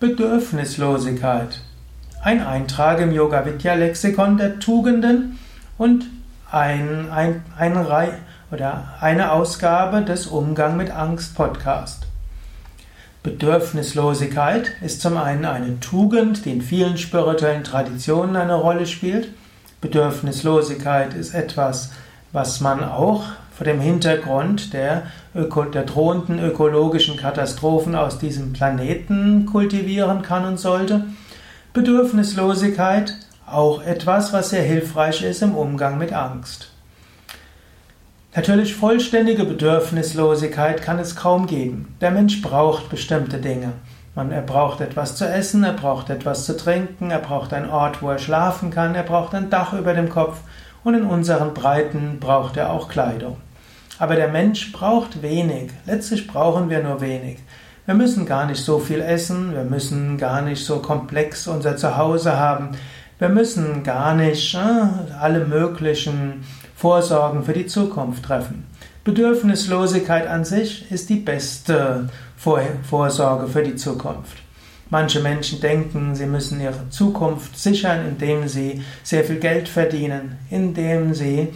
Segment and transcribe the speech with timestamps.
[0.00, 1.60] Bedürfnislosigkeit.
[2.22, 5.40] Ein Eintrag im Yoga Vidya Lexikon der Tugenden
[5.76, 6.06] und
[6.52, 7.76] ein, ein, ein
[8.52, 12.06] oder eine Ausgabe des Umgang mit Angst Podcast.
[13.24, 19.30] Bedürfnislosigkeit ist zum einen eine Tugend, die in vielen spirituellen Traditionen eine Rolle spielt.
[19.80, 21.90] Bedürfnislosigkeit ist etwas,
[22.30, 23.24] was man auch
[23.58, 30.60] vor dem Hintergrund der, Öko der drohenden ökologischen Katastrophen aus diesem Planeten kultivieren kann und
[30.60, 31.06] sollte.
[31.72, 33.16] Bedürfnislosigkeit
[33.50, 36.70] auch etwas, was sehr hilfreich ist im Umgang mit Angst.
[38.36, 41.96] Natürlich vollständige Bedürfnislosigkeit kann es kaum geben.
[42.00, 43.72] Der Mensch braucht bestimmte Dinge.
[44.14, 48.02] Man, er braucht etwas zu essen, er braucht etwas zu trinken, er braucht einen Ort,
[48.02, 50.42] wo er schlafen kann, er braucht ein Dach über dem Kopf
[50.84, 53.36] und in unseren Breiten braucht er auch Kleidung.
[53.98, 55.70] Aber der Mensch braucht wenig.
[55.86, 57.38] Letztlich brauchen wir nur wenig.
[57.86, 62.36] Wir müssen gar nicht so viel essen, wir müssen gar nicht so komplex unser Zuhause
[62.36, 62.72] haben,
[63.18, 64.58] wir müssen gar nicht äh,
[65.18, 66.44] alle möglichen
[66.76, 68.66] Vorsorgen für die Zukunft treffen.
[69.04, 74.36] Bedürfnislosigkeit an sich ist die beste Vorsorge für die Zukunft.
[74.90, 81.14] Manche Menschen denken, sie müssen ihre Zukunft sichern, indem sie sehr viel Geld verdienen, indem
[81.14, 81.48] sie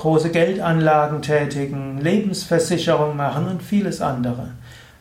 [0.00, 4.48] große Geldanlagen tätigen, Lebensversicherung machen und vieles andere.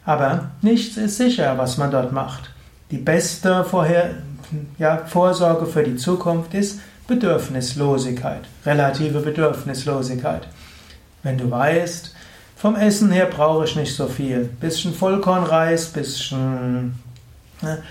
[0.06, 2.52] Aber nichts ist sicher, was man dort macht.
[2.92, 4.16] Die beste Vorher
[4.78, 10.48] ja, Vorsorge für die Zukunft ist Bedürfnislosigkeit, relative Bedürfnislosigkeit.
[11.24, 12.14] Wenn du weißt,
[12.58, 14.50] vom Essen her brauche ich nicht so viel.
[14.60, 17.00] Bisschen Vollkornreis, bisschen
[17.62, 17.84] ne,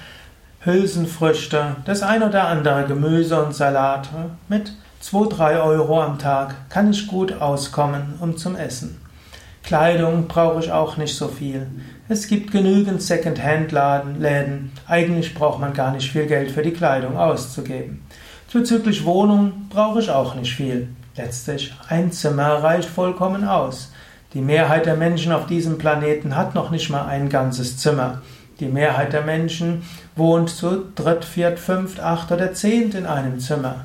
[0.61, 6.69] Hülsenfrüchte, das ein oder andere Gemüse und Salat ne, mit 2, 3 Euro am Tag
[6.71, 9.01] kann ich gut auskommen um zum Essen.
[9.63, 11.67] Kleidung brauche ich auch nicht so viel.
[12.09, 14.73] Es gibt genügend Second-Hand-Läden.
[14.89, 18.03] Eigentlich braucht man gar nicht viel Geld für die Kleidung auszugeben.
[18.49, 20.89] Zuzüglich Wohnung brauche ich auch nicht viel.
[21.17, 23.93] Letztlich ein Zimmer reicht vollkommen aus.
[24.35, 28.23] Die Mehrheit der Menschen auf diesem Planeten hat noch nicht mal ein ganzes Zimmer.
[28.59, 29.83] Die Mehrheit der Menschen
[30.17, 33.85] wohnt zu dritt, viert, fünft, acht oder zehnt in einem Zimmer.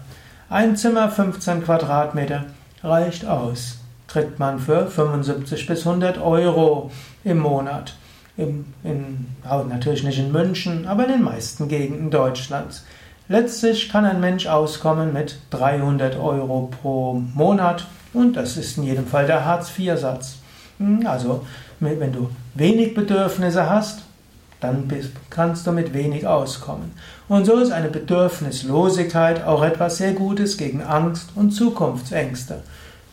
[0.54, 2.46] Ein Zimmer 15 Quadratmeter
[2.84, 3.80] reicht aus.
[4.08, 6.92] Kriegt man für 75 bis 100 Euro
[7.24, 7.96] im Monat.
[8.38, 12.86] Im, in, natürlich nicht in München, aber in den meisten Gegenden Deutschlands.
[13.28, 19.08] Letztlich kann ein Mensch auskommen mit 300 Euro pro Monat und das ist in jedem
[19.08, 20.36] Fall der Hartz-IV-Satz.
[20.78, 21.48] Hm, also,
[21.80, 24.04] wenn du wenig Bedürfnisse hast,
[24.64, 24.90] dann
[25.30, 26.92] kannst du mit wenig auskommen.
[27.28, 32.64] Und so ist eine Bedürfnislosigkeit auch etwas sehr Gutes gegen Angst und Zukunftsängste.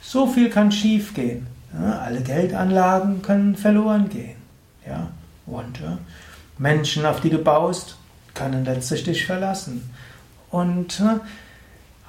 [0.00, 1.47] So viel kann schiefgehen.
[1.72, 4.37] Ja, alle Geldanlagen können verloren gehen.
[4.87, 5.09] Ja,
[5.47, 5.99] und ja,
[6.59, 7.97] Menschen, auf die du baust,
[8.34, 9.91] können letztlich dich verlassen.
[10.50, 11.03] Und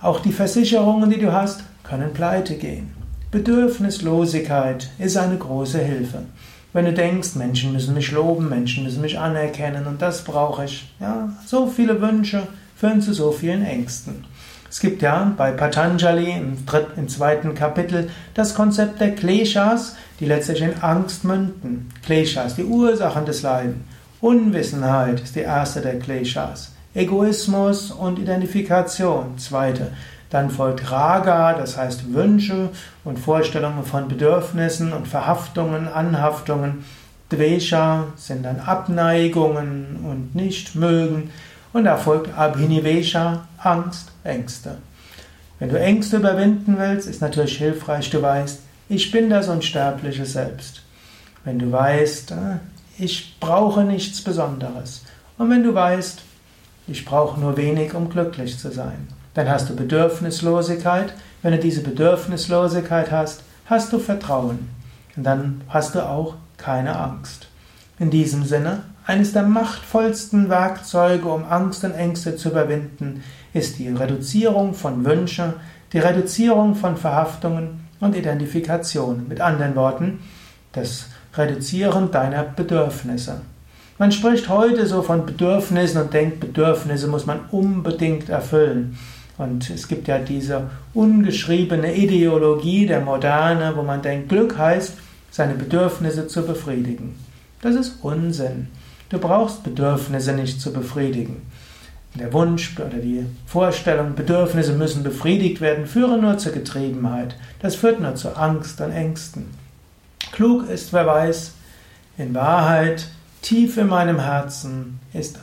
[0.01, 2.93] auch die Versicherungen, die du hast, können pleite gehen.
[3.31, 6.23] Bedürfnislosigkeit ist eine große Hilfe.
[6.73, 10.93] Wenn du denkst, Menschen müssen mich loben, Menschen müssen mich anerkennen und das brauche ich.
[10.99, 14.25] Ja, so viele Wünsche führen zu so vielen Ängsten.
[14.69, 20.25] Es gibt ja bei Patanjali im, dritten, im zweiten Kapitel das Konzept der Kleshas, die
[20.25, 21.89] letztlich in Angst münden.
[22.05, 23.83] Kleshas, die Ursachen des Leidens.
[24.21, 26.71] Unwissenheit ist die erste der Kleshas.
[26.93, 29.91] Egoismus und Identifikation, zweite.
[30.31, 32.69] Dann folgt Raga, das heißt Wünsche
[33.03, 36.85] und Vorstellungen von Bedürfnissen und Verhaftungen, Anhaftungen.
[37.29, 41.29] Dvesha sind dann Abneigungen und Nichtmögen.
[41.73, 44.77] Und da folgt Abhinivesha, Angst, Ängste.
[45.59, 50.81] Wenn du Ängste überwinden willst, ist natürlich hilfreich, du weißt, ich bin das unsterbliche Selbst.
[51.43, 52.57] Wenn du weißt, äh,
[52.97, 55.03] ich brauche nichts Besonderes.
[55.37, 56.21] Und wenn du weißt,
[56.87, 59.07] ich brauche nur wenig, um glücklich zu sein.
[59.33, 61.13] Dann hast du Bedürfnislosigkeit.
[61.41, 64.69] Wenn du diese Bedürfnislosigkeit hast, hast du Vertrauen.
[65.15, 67.47] Und dann hast du auch keine Angst.
[67.99, 73.23] In diesem Sinne, eines der machtvollsten Werkzeuge, um Angst und Ängste zu überwinden,
[73.53, 75.53] ist die Reduzierung von Wünschen,
[75.93, 79.27] die Reduzierung von Verhaftungen und Identifikationen.
[79.27, 80.19] Mit anderen Worten,
[80.73, 83.41] das Reduzieren deiner Bedürfnisse.
[83.97, 88.97] Man spricht heute so von Bedürfnissen und denkt, Bedürfnisse muss man unbedingt erfüllen.
[89.41, 94.93] Und es gibt ja diese ungeschriebene Ideologie der Moderne, wo man denkt, Glück heißt,
[95.31, 97.15] seine Bedürfnisse zu befriedigen.
[97.61, 98.67] Das ist Unsinn.
[99.09, 101.41] Du brauchst Bedürfnisse nicht zu befriedigen.
[102.13, 107.35] Der Wunsch oder die Vorstellung, Bedürfnisse müssen befriedigt werden, führen nur zur Getriebenheit.
[107.61, 109.45] Das führt nur zu Angst und Ängsten.
[110.31, 111.53] Klug ist, wer weiß,
[112.19, 113.07] in Wahrheit,
[113.41, 115.39] tief in meinem Herzen ist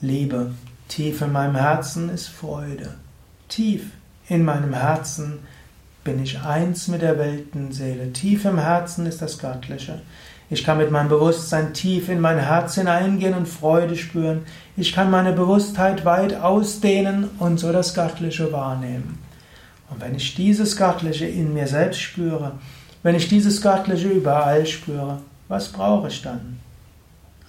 [0.00, 0.52] Liebe.
[0.88, 2.94] Tief in meinem Herzen ist Freude.
[3.48, 3.90] Tief
[4.28, 5.40] in meinem Herzen
[6.04, 8.12] bin ich eins mit der Weltenseele.
[8.12, 10.00] Tief im Herzen ist das Göttliche.
[10.48, 14.42] Ich kann mit meinem Bewusstsein tief in mein Herz hineingehen und Freude spüren.
[14.76, 19.18] Ich kann meine Bewusstheit weit ausdehnen und so das Göttliche wahrnehmen.
[19.90, 22.52] Und wenn ich dieses Göttliche in mir selbst spüre,
[23.02, 25.18] wenn ich dieses Göttliche überall spüre,
[25.48, 26.60] was brauche ich dann?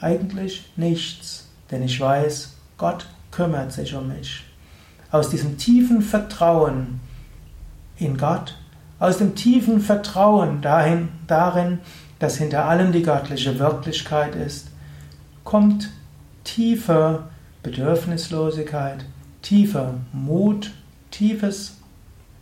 [0.01, 4.43] Eigentlich nichts, denn ich weiß, Gott kümmert sich um mich.
[5.11, 6.99] Aus diesem tiefen Vertrauen
[7.97, 8.55] in Gott,
[8.99, 11.79] aus dem tiefen Vertrauen dahin, darin,
[12.19, 14.69] dass hinter allem die göttliche Wirklichkeit ist,
[15.43, 15.89] kommt
[16.43, 17.23] tiefe
[17.63, 19.05] Bedürfnislosigkeit,
[19.41, 20.71] tiefer Mut,
[21.11, 21.77] tiefes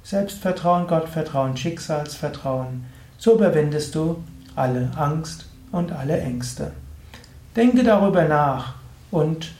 [0.04, 2.86] Selbstvertrauen, Gottvertrauen, Schicksalsvertrauen.
[3.18, 4.24] So überwindest du
[4.56, 6.72] alle Angst und alle Ängste.
[7.56, 8.76] Denke darüber nach
[9.12, 9.52] und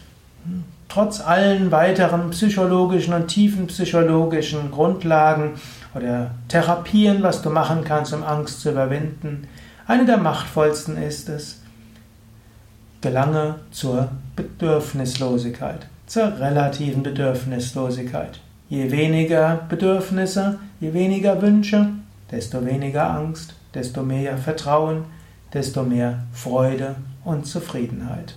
[0.96, 5.56] trotz allen weiteren psychologischen und tiefen psychologischen Grundlagen
[5.94, 9.46] oder Therapien, was du machen kannst, um Angst zu überwinden,
[9.88, 11.62] eine der machtvollsten ist es,
[13.02, 14.08] gelange zur
[14.38, 18.40] Bedürfnislosigkeit, zur relativen Bedürfnislosigkeit.
[18.70, 21.90] Je weniger Bedürfnisse, je weniger Wünsche,
[22.32, 25.04] desto weniger Angst, desto mehr Vertrauen,
[25.54, 26.96] desto mehr Freude
[27.26, 28.36] und Zufriedenheit.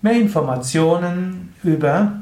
[0.00, 2.12] Mehr Informationen über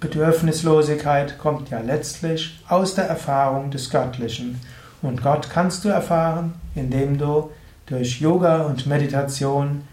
[0.00, 4.60] Bedürfnislosigkeit kommt ja letztlich aus der Erfahrung des Göttlichen.
[5.00, 7.48] Und Gott kannst du erfahren, indem du
[7.86, 9.84] durch Yoga und Meditation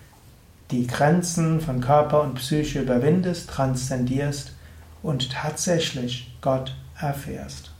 [0.71, 4.53] die Grenzen von Körper und Psyche überwindest, transzendierst
[5.03, 7.70] und tatsächlich Gott erfährst.